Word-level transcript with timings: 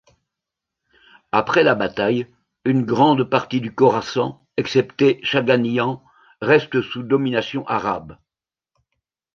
Après 1.31 1.61
la 1.61 1.75
bataille, 1.75 2.25
une 2.65 2.81
grande 2.85 3.23
partie 3.23 3.61
du 3.61 3.75
Khorassan, 3.75 4.41
excepté 4.57 5.19
Chaghaniyan, 5.21 6.01
reste 6.41 6.81
sous 6.81 7.03
domination 7.03 7.67
arabe. 7.67 8.17